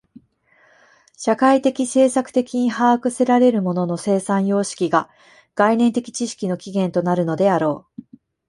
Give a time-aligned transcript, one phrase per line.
[1.15, 5.11] 社会的制作的に把握せられる物の生産様式が
[5.53, 8.17] 概念的知識の起源となるのであろう。